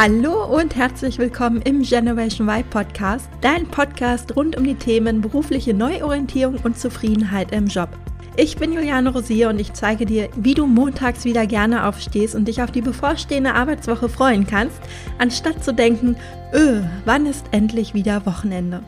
Hallo 0.00 0.44
und 0.44 0.76
herzlich 0.76 1.18
willkommen 1.18 1.60
im 1.62 1.82
Generation 1.82 2.48
Y 2.48 2.62
Podcast, 2.70 3.28
dein 3.40 3.66
Podcast 3.66 4.36
rund 4.36 4.56
um 4.56 4.62
die 4.62 4.76
Themen 4.76 5.20
berufliche 5.20 5.74
Neuorientierung 5.74 6.58
und 6.62 6.78
Zufriedenheit 6.78 7.50
im 7.50 7.66
Job. 7.66 7.88
Ich 8.36 8.56
bin 8.58 8.72
Juliane 8.72 9.12
Rosier 9.12 9.48
und 9.48 9.58
ich 9.58 9.72
zeige 9.72 10.06
dir, 10.06 10.28
wie 10.36 10.54
du 10.54 10.68
montags 10.68 11.24
wieder 11.24 11.48
gerne 11.48 11.84
aufstehst 11.84 12.36
und 12.36 12.46
dich 12.46 12.62
auf 12.62 12.70
die 12.70 12.80
bevorstehende 12.80 13.54
Arbeitswoche 13.54 14.08
freuen 14.08 14.46
kannst, 14.46 14.80
anstatt 15.18 15.64
zu 15.64 15.74
denken, 15.74 16.14
öh, 16.54 16.80
wann 17.04 17.26
ist 17.26 17.46
endlich 17.50 17.92
wieder 17.92 18.24
Wochenende? 18.24 18.84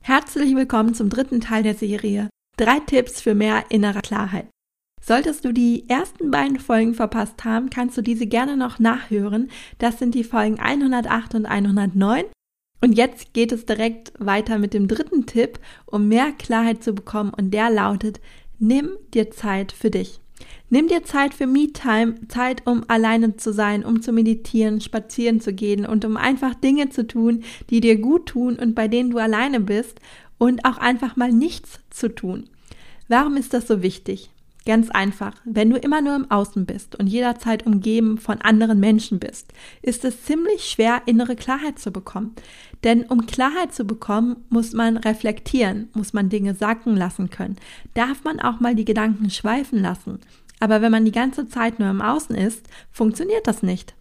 Herzlich 0.00 0.56
willkommen 0.56 0.94
zum 0.94 1.10
dritten 1.10 1.42
Teil 1.42 1.64
der 1.64 1.74
Serie. 1.74 2.30
Drei 2.56 2.80
Tipps 2.80 3.20
für 3.20 3.34
mehr 3.34 3.64
innere 3.68 4.00
Klarheit. 4.00 4.46
Solltest 5.00 5.44
du 5.44 5.52
die 5.52 5.88
ersten 5.88 6.30
beiden 6.30 6.58
Folgen 6.58 6.94
verpasst 6.94 7.44
haben, 7.44 7.70
kannst 7.70 7.96
du 7.96 8.02
diese 8.02 8.26
gerne 8.26 8.56
noch 8.56 8.78
nachhören. 8.78 9.50
Das 9.78 9.98
sind 9.98 10.14
die 10.14 10.24
Folgen 10.24 10.60
108 10.60 11.34
und 11.34 11.46
109. 11.46 12.24
Und 12.82 12.92
jetzt 12.92 13.34
geht 13.34 13.52
es 13.52 13.66
direkt 13.66 14.12
weiter 14.18 14.58
mit 14.58 14.72
dem 14.72 14.88
dritten 14.88 15.26
Tipp, 15.26 15.58
um 15.86 16.08
mehr 16.08 16.32
Klarheit 16.32 16.82
zu 16.82 16.94
bekommen. 16.94 17.32
Und 17.36 17.52
der 17.52 17.70
lautet, 17.70 18.20
nimm 18.58 18.90
dir 19.12 19.30
Zeit 19.30 19.72
für 19.72 19.90
dich. 19.90 20.20
Nimm 20.70 20.88
dir 20.88 21.02
Zeit 21.04 21.34
für 21.34 21.46
Me-Time, 21.46 22.28
Zeit, 22.28 22.66
um 22.66 22.84
alleine 22.88 23.36
zu 23.36 23.52
sein, 23.52 23.84
um 23.84 24.00
zu 24.00 24.12
meditieren, 24.12 24.80
spazieren 24.80 25.40
zu 25.40 25.52
gehen 25.52 25.84
und 25.84 26.04
um 26.04 26.16
einfach 26.16 26.54
Dinge 26.54 26.88
zu 26.90 27.06
tun, 27.06 27.42
die 27.68 27.80
dir 27.80 27.98
gut 27.98 28.26
tun 28.26 28.56
und 28.56 28.74
bei 28.74 28.88
denen 28.88 29.10
du 29.10 29.18
alleine 29.18 29.60
bist 29.60 30.00
und 30.38 30.64
auch 30.64 30.78
einfach 30.78 31.16
mal 31.16 31.32
nichts 31.32 31.80
zu 31.90 32.08
tun. 32.14 32.48
Warum 33.08 33.36
ist 33.36 33.52
das 33.52 33.66
so 33.66 33.82
wichtig? 33.82 34.30
Ganz 34.66 34.90
einfach, 34.90 35.32
wenn 35.44 35.70
du 35.70 35.76
immer 35.76 36.02
nur 36.02 36.14
im 36.14 36.30
Außen 36.30 36.66
bist 36.66 36.94
und 36.96 37.06
jederzeit 37.06 37.64
umgeben 37.64 38.18
von 38.18 38.42
anderen 38.42 38.78
Menschen 38.78 39.18
bist, 39.18 39.52
ist 39.80 40.04
es 40.04 40.24
ziemlich 40.24 40.64
schwer, 40.64 41.02
innere 41.06 41.34
Klarheit 41.34 41.78
zu 41.78 41.90
bekommen. 41.90 42.34
Denn 42.84 43.04
um 43.04 43.26
Klarheit 43.26 43.72
zu 43.74 43.84
bekommen, 43.84 44.44
muss 44.50 44.74
man 44.74 44.98
reflektieren, 44.98 45.88
muss 45.94 46.12
man 46.12 46.28
Dinge 46.28 46.54
sacken 46.54 46.94
lassen 46.94 47.30
können, 47.30 47.56
darf 47.94 48.22
man 48.24 48.38
auch 48.38 48.60
mal 48.60 48.74
die 48.74 48.84
Gedanken 48.84 49.30
schweifen 49.30 49.80
lassen. 49.80 50.18
Aber 50.60 50.82
wenn 50.82 50.92
man 50.92 51.06
die 51.06 51.12
ganze 51.12 51.48
Zeit 51.48 51.78
nur 51.78 51.88
im 51.88 52.02
Außen 52.02 52.36
ist, 52.36 52.66
funktioniert 52.92 53.46
das 53.46 53.62
nicht. 53.62 53.94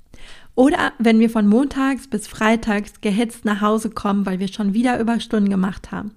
Oder 0.56 0.92
wenn 1.00 1.22
wir 1.22 1.30
von 1.30 1.48
montags 1.48 2.10
bis 2.10 2.28
freitags 2.28 3.00
gehetzt 3.00 3.46
nach 3.46 3.62
Hause 3.62 3.92
kommen, 3.92 4.26
weil 4.26 4.40
wir 4.40 4.50
schon 4.50 4.74
wieder 4.74 5.00
Überstunden 5.00 5.50
gemacht 5.50 5.94
haben 5.94 6.12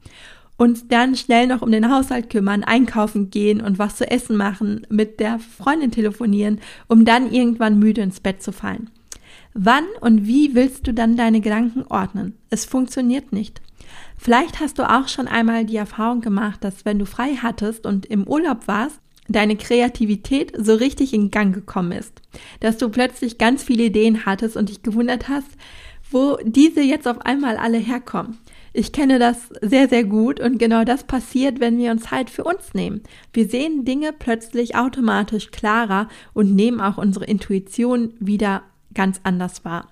uns 0.56 0.86
dann 0.88 1.16
schnell 1.16 1.46
noch 1.46 1.62
um 1.62 1.72
den 1.72 1.90
Haushalt 1.90 2.30
kümmern, 2.30 2.64
einkaufen 2.64 3.30
gehen 3.30 3.60
und 3.60 3.78
was 3.78 3.96
zu 3.96 4.10
essen 4.10 4.36
machen, 4.36 4.86
mit 4.88 5.18
der 5.18 5.38
Freundin 5.38 5.90
telefonieren, 5.90 6.60
um 6.88 7.04
dann 7.04 7.32
irgendwann 7.32 7.78
müde 7.78 8.02
ins 8.02 8.20
Bett 8.20 8.42
zu 8.42 8.52
fallen. 8.52 8.90
Wann 9.54 9.84
und 10.00 10.26
wie 10.26 10.54
willst 10.54 10.86
du 10.86 10.94
dann 10.94 11.16
deine 11.16 11.40
Gedanken 11.40 11.84
ordnen? 11.88 12.34
Es 12.48 12.64
funktioniert 12.64 13.32
nicht. 13.32 13.60
Vielleicht 14.16 14.60
hast 14.60 14.78
du 14.78 14.88
auch 14.88 15.08
schon 15.08 15.28
einmal 15.28 15.64
die 15.64 15.76
Erfahrung 15.76 16.20
gemacht, 16.20 16.62
dass 16.64 16.84
wenn 16.84 16.98
du 16.98 17.06
frei 17.06 17.36
hattest 17.42 17.84
und 17.84 18.06
im 18.06 18.26
Urlaub 18.26 18.68
warst, 18.68 19.00
deine 19.28 19.56
Kreativität 19.56 20.52
so 20.56 20.74
richtig 20.74 21.12
in 21.12 21.30
Gang 21.30 21.54
gekommen 21.54 21.92
ist. 21.92 22.22
Dass 22.60 22.78
du 22.78 22.88
plötzlich 22.88 23.38
ganz 23.38 23.62
viele 23.62 23.84
Ideen 23.84 24.24
hattest 24.26 24.56
und 24.56 24.68
dich 24.68 24.82
gewundert 24.82 25.28
hast, 25.28 25.48
wo 26.10 26.38
diese 26.44 26.82
jetzt 26.82 27.08
auf 27.08 27.20
einmal 27.22 27.56
alle 27.56 27.78
herkommen. 27.78 28.38
Ich 28.74 28.92
kenne 28.92 29.18
das 29.18 29.50
sehr, 29.60 29.88
sehr 29.88 30.04
gut 30.04 30.40
und 30.40 30.58
genau 30.58 30.84
das 30.84 31.04
passiert, 31.04 31.60
wenn 31.60 31.76
wir 31.76 31.90
uns 31.90 32.04
Zeit 32.04 32.30
für 32.30 32.44
uns 32.44 32.72
nehmen. 32.72 33.02
Wir 33.32 33.46
sehen 33.46 33.84
Dinge 33.84 34.14
plötzlich 34.18 34.76
automatisch 34.76 35.50
klarer 35.50 36.08
und 36.32 36.54
nehmen 36.54 36.80
auch 36.80 36.96
unsere 36.96 37.26
Intuition 37.26 38.14
wieder 38.18 38.62
ganz 38.94 39.20
anders 39.24 39.66
wahr. 39.66 39.88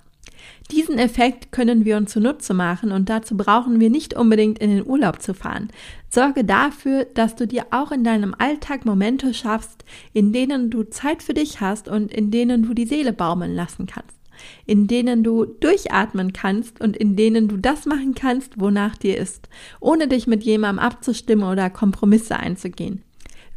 Diesen 0.71 0.99
Effekt 0.99 1.53
können 1.53 1.85
wir 1.85 1.99
uns 1.99 2.13
zunutze 2.13 2.55
machen 2.55 2.93
und 2.93 3.11
dazu 3.11 3.37
brauchen 3.37 3.81
wir 3.81 3.91
nicht 3.91 4.15
unbedingt 4.15 4.59
in 4.59 4.71
den 4.71 4.87
Urlaub 4.87 5.21
zu 5.21 5.35
fahren. 5.35 5.69
Sorge 6.09 6.45
dafür, 6.45 7.05
dass 7.05 7.37
du 7.37 7.47
dir 7.47 7.67
auch 7.73 7.93
in 7.93 8.05
deinem 8.05 8.35
Alltag 8.39 8.87
Momente 8.87 9.35
schaffst, 9.35 9.85
in 10.15 10.33
denen 10.33 10.71
du 10.71 10.85
Zeit 10.85 11.23
für 11.23 11.35
dich 11.35 11.61
hast 11.61 11.89
und 11.89 12.11
in 12.13 12.31
denen 12.31 12.63
du 12.63 12.73
die 12.73 12.87
Seele 12.87 13.13
baumeln 13.13 13.55
lassen 13.55 13.85
kannst 13.85 14.20
in 14.67 14.87
denen 14.87 15.23
du 15.23 15.45
durchatmen 15.45 16.33
kannst 16.33 16.81
und 16.81 16.97
in 16.97 17.17
denen 17.17 17.49
du 17.49 17.57
das 17.57 17.87
machen 17.87 18.15
kannst, 18.15 18.61
wonach 18.61 18.97
dir 18.97 19.19
ist, 19.19 19.49
ohne 19.81 20.09
dich 20.09 20.27
mit 20.27 20.43
jemandem 20.43 20.85
abzustimmen 20.85 21.49
oder 21.49 21.71
Kompromisse 21.71 22.37
einzugehen. 22.37 23.03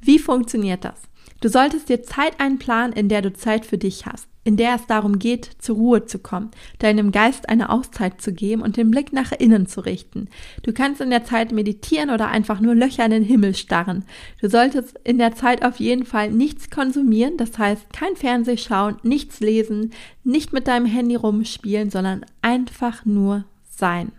Wie 0.01 0.19
funktioniert 0.19 0.83
das? 0.83 1.01
Du 1.41 1.49
solltest 1.49 1.89
dir 1.89 2.03
Zeit 2.03 2.39
einplanen, 2.39 2.93
in 2.93 3.09
der 3.09 3.22
du 3.22 3.33
Zeit 3.33 3.66
für 3.66 3.77
dich 3.77 4.05
hast 4.05 4.27
in 4.43 4.57
der 4.57 4.75
es 4.75 4.85
darum 4.87 5.19
geht, 5.19 5.49
zur 5.59 5.77
Ruhe 5.77 6.05
zu 6.05 6.19
kommen, 6.19 6.51
deinem 6.79 7.11
Geist 7.11 7.47
eine 7.49 7.69
Auszeit 7.69 8.21
zu 8.21 8.33
geben 8.33 8.61
und 8.61 8.77
den 8.77 8.91
Blick 8.91 9.13
nach 9.13 9.31
innen 9.31 9.67
zu 9.67 9.81
richten. 9.81 10.27
Du 10.63 10.73
kannst 10.73 11.01
in 11.01 11.09
der 11.09 11.23
Zeit 11.23 11.51
meditieren 11.51 12.09
oder 12.09 12.27
einfach 12.27 12.59
nur 12.59 12.75
Löcher 12.75 13.05
in 13.05 13.11
den 13.11 13.23
Himmel 13.23 13.55
starren. 13.55 14.03
Du 14.41 14.49
solltest 14.49 14.99
in 15.03 15.17
der 15.17 15.35
Zeit 15.35 15.63
auf 15.63 15.79
jeden 15.79 16.05
Fall 16.05 16.31
nichts 16.31 16.69
konsumieren, 16.69 17.37
das 17.37 17.57
heißt 17.57 17.93
kein 17.93 18.15
Fernseh 18.15 18.57
schauen, 18.57 18.97
nichts 19.03 19.39
lesen, 19.39 19.91
nicht 20.23 20.51
mit 20.51 20.67
deinem 20.67 20.85
Handy 20.85 21.15
rumspielen, 21.15 21.89
sondern 21.89 22.25
einfach 22.41 23.05
nur 23.05 23.45
sein. 23.69 24.11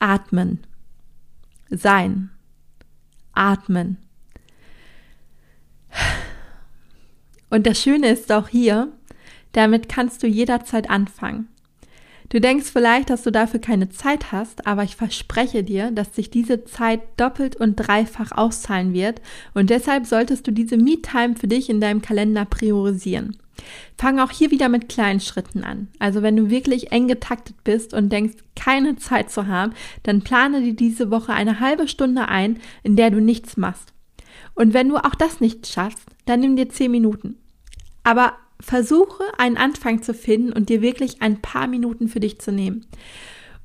Atmen. 0.00 0.60
Sein. 1.70 2.30
Atmen. 3.32 3.98
Und 7.50 7.66
das 7.66 7.80
Schöne 7.80 8.08
ist 8.08 8.32
auch 8.32 8.48
hier, 8.48 8.88
damit 9.52 9.88
kannst 9.88 10.22
du 10.22 10.26
jederzeit 10.26 10.88
anfangen. 10.88 11.48
Du 12.30 12.40
denkst 12.40 12.70
vielleicht, 12.72 13.10
dass 13.10 13.24
du 13.24 13.32
dafür 13.32 13.60
keine 13.60 13.88
Zeit 13.88 14.30
hast, 14.30 14.64
aber 14.64 14.84
ich 14.84 14.94
verspreche 14.94 15.64
dir, 15.64 15.90
dass 15.90 16.14
sich 16.14 16.30
diese 16.30 16.64
Zeit 16.64 17.00
doppelt 17.16 17.56
und 17.56 17.74
dreifach 17.74 18.30
auszahlen 18.30 18.94
wird 18.94 19.20
und 19.52 19.68
deshalb 19.68 20.06
solltest 20.06 20.46
du 20.46 20.52
diese 20.52 20.76
Me-Time 20.76 21.34
für 21.34 21.48
dich 21.48 21.68
in 21.68 21.80
deinem 21.80 22.02
Kalender 22.02 22.44
priorisieren. 22.44 23.36
Fang 23.98 24.20
auch 24.20 24.30
hier 24.30 24.52
wieder 24.52 24.68
mit 24.68 24.88
kleinen 24.88 25.18
Schritten 25.18 25.64
an. 25.64 25.88
Also 25.98 26.22
wenn 26.22 26.36
du 26.36 26.50
wirklich 26.50 26.92
eng 26.92 27.08
getaktet 27.08 27.56
bist 27.64 27.92
und 27.92 28.10
denkst, 28.10 28.36
keine 28.54 28.96
Zeit 28.96 29.30
zu 29.30 29.48
haben, 29.48 29.74
dann 30.04 30.22
plane 30.22 30.62
dir 30.62 30.74
diese 30.74 31.10
Woche 31.10 31.32
eine 31.32 31.58
halbe 31.58 31.88
Stunde 31.88 32.28
ein, 32.28 32.60
in 32.84 32.94
der 32.94 33.10
du 33.10 33.20
nichts 33.20 33.56
machst. 33.56 33.92
Und 34.54 34.74
wenn 34.74 34.88
du 34.88 34.96
auch 34.96 35.14
das 35.14 35.40
nicht 35.40 35.66
schaffst, 35.66 36.06
dann 36.26 36.40
nimm 36.40 36.56
dir 36.56 36.68
zehn 36.68 36.90
Minuten. 36.90 37.36
Aber 38.02 38.34
versuche 38.60 39.24
einen 39.38 39.56
Anfang 39.56 40.02
zu 40.02 40.14
finden 40.14 40.52
und 40.52 40.68
dir 40.68 40.82
wirklich 40.82 41.22
ein 41.22 41.40
paar 41.40 41.66
Minuten 41.66 42.08
für 42.08 42.20
dich 42.20 42.40
zu 42.40 42.52
nehmen. 42.52 42.86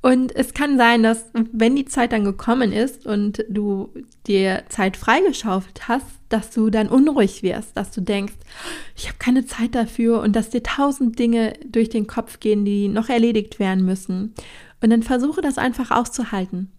Und 0.01 0.35
es 0.35 0.53
kann 0.53 0.77
sein, 0.77 1.01
dass 1.01 1.25
wenn 1.51 1.75
die 1.75 1.85
Zeit 1.85 2.11
dann 2.11 2.23
gekommen 2.23 2.71
ist 2.71 3.07
und 3.07 3.43
du 3.49 3.91
dir 4.27 4.63
Zeit 4.69 4.97
freigeschaufelt 4.97 5.87
hast, 5.87 6.05
dass 6.29 6.51
du 6.51 6.69
dann 6.69 6.89
unruhig 6.89 7.41
wirst, 7.41 7.75
dass 7.75 7.89
du 7.89 8.01
denkst, 8.01 8.35
ich 8.95 9.07
habe 9.07 9.17
keine 9.17 9.47
Zeit 9.47 9.73
dafür 9.73 10.21
und 10.21 10.35
dass 10.35 10.51
dir 10.51 10.61
tausend 10.61 11.17
Dinge 11.17 11.53
durch 11.65 11.89
den 11.89 12.05
Kopf 12.05 12.39
gehen, 12.39 12.65
die 12.65 12.87
noch 12.87 13.09
erledigt 13.09 13.57
werden 13.57 13.83
müssen. 13.83 14.35
Und 14.79 14.91
dann 14.91 15.01
versuche 15.01 15.41
das 15.41 15.57
einfach 15.57 15.89
auszuhalten 15.89 16.71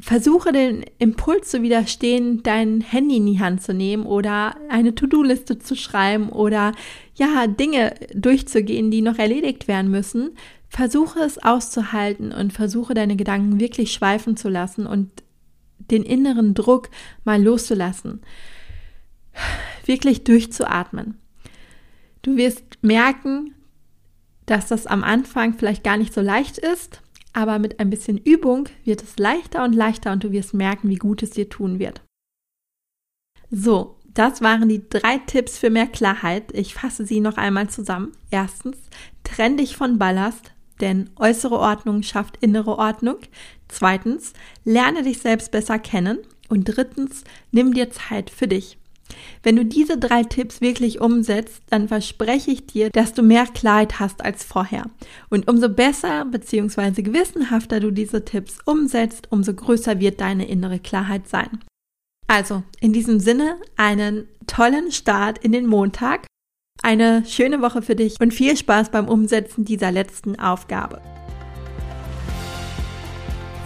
versuche 0.00 0.52
den 0.52 0.84
Impuls 0.98 1.50
zu 1.50 1.62
widerstehen, 1.62 2.42
dein 2.42 2.80
Handy 2.80 3.16
in 3.16 3.26
die 3.26 3.40
Hand 3.40 3.62
zu 3.62 3.74
nehmen 3.74 4.06
oder 4.06 4.56
eine 4.68 4.94
To-Do-Liste 4.94 5.58
zu 5.58 5.74
schreiben 5.74 6.28
oder 6.28 6.72
ja, 7.14 7.46
Dinge 7.46 7.94
durchzugehen, 8.14 8.90
die 8.90 9.02
noch 9.02 9.18
erledigt 9.18 9.66
werden 9.66 9.90
müssen. 9.90 10.36
Versuche 10.68 11.20
es 11.20 11.38
auszuhalten 11.38 12.32
und 12.32 12.52
versuche 12.52 12.94
deine 12.94 13.16
Gedanken 13.16 13.58
wirklich 13.58 13.92
schweifen 13.92 14.36
zu 14.36 14.48
lassen 14.48 14.86
und 14.86 15.10
den 15.90 16.02
inneren 16.02 16.54
Druck 16.54 16.90
mal 17.24 17.42
loszulassen. 17.42 18.20
Wirklich 19.84 20.22
durchzuatmen. 20.24 21.16
Du 22.22 22.36
wirst 22.36 22.64
merken, 22.82 23.54
dass 24.46 24.66
das 24.66 24.86
am 24.86 25.02
Anfang 25.02 25.54
vielleicht 25.54 25.82
gar 25.82 25.96
nicht 25.96 26.12
so 26.12 26.20
leicht 26.20 26.58
ist, 26.58 27.02
aber 27.32 27.58
mit 27.58 27.80
ein 27.80 27.90
bisschen 27.90 28.18
Übung 28.18 28.68
wird 28.84 29.02
es 29.02 29.18
leichter 29.18 29.64
und 29.64 29.74
leichter 29.74 30.12
und 30.12 30.24
du 30.24 30.32
wirst 30.32 30.54
merken, 30.54 30.88
wie 30.88 30.96
gut 30.96 31.22
es 31.22 31.30
dir 31.30 31.48
tun 31.48 31.78
wird. 31.78 32.02
So, 33.50 33.96
das 34.14 34.42
waren 34.42 34.68
die 34.68 34.88
drei 34.88 35.18
Tipps 35.18 35.58
für 35.58 35.70
mehr 35.70 35.86
Klarheit. 35.86 36.52
Ich 36.52 36.74
fasse 36.74 37.06
sie 37.06 37.20
noch 37.20 37.36
einmal 37.36 37.68
zusammen. 37.68 38.12
Erstens, 38.30 38.76
trenn 39.22 39.56
dich 39.56 39.76
von 39.76 39.98
Ballast, 39.98 40.52
denn 40.80 41.10
äußere 41.16 41.58
Ordnung 41.58 42.02
schafft 42.02 42.36
innere 42.38 42.78
Ordnung. 42.78 43.18
Zweitens, 43.68 44.32
lerne 44.64 45.02
dich 45.02 45.18
selbst 45.18 45.50
besser 45.50 45.78
kennen. 45.78 46.18
Und 46.48 46.64
drittens, 46.64 47.24
nimm 47.52 47.74
dir 47.74 47.90
Zeit 47.90 48.30
für 48.30 48.48
dich. 48.48 48.77
Wenn 49.42 49.56
du 49.56 49.64
diese 49.64 49.98
drei 49.98 50.22
Tipps 50.24 50.60
wirklich 50.60 51.00
umsetzt, 51.00 51.62
dann 51.70 51.88
verspreche 51.88 52.50
ich 52.50 52.66
dir, 52.66 52.90
dass 52.90 53.14
du 53.14 53.22
mehr 53.22 53.46
Klarheit 53.46 54.00
hast 54.00 54.24
als 54.24 54.44
vorher. 54.44 54.84
Und 55.30 55.48
umso 55.48 55.68
besser 55.68 56.24
bzw. 56.24 57.02
gewissenhafter 57.02 57.80
du 57.80 57.90
diese 57.90 58.24
Tipps 58.24 58.58
umsetzt, 58.64 59.28
umso 59.30 59.54
größer 59.54 60.00
wird 60.00 60.20
deine 60.20 60.48
innere 60.48 60.78
Klarheit 60.78 61.28
sein. 61.28 61.60
Also, 62.26 62.62
in 62.80 62.92
diesem 62.92 63.20
Sinne, 63.20 63.56
einen 63.76 64.28
tollen 64.46 64.92
Start 64.92 65.38
in 65.38 65.52
den 65.52 65.66
Montag 65.66 66.26
Eine 66.80 67.24
schöne 67.26 67.60
Woche 67.60 67.82
für 67.82 67.96
dich 67.96 68.20
und 68.20 68.32
viel 68.32 68.56
Spaß 68.56 68.90
beim 68.90 69.08
Umsetzen 69.08 69.64
dieser 69.64 69.90
letzten 69.90 70.38
Aufgabe. 70.38 71.02